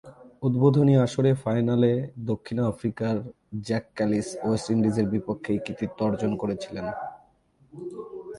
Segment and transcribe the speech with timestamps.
[0.43, 1.91] উদ্বোধনী আসরের ফাইনালে
[2.31, 3.15] দক্ষিণ আফ্রিকার
[3.67, 6.85] জ্যাক ক্যালিস ওয়েস্ট ইন্ডিজের বিপক্ষে এ কৃতিত্ব অর্জন করেছিলেন।